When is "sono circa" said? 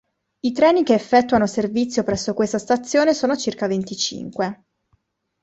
3.13-3.67